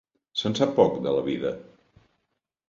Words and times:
Se'n 0.39 0.55
sap 0.59 0.73
poc 0.79 0.97
de 1.03 1.13
la 1.17 1.21
vida. 1.29 1.53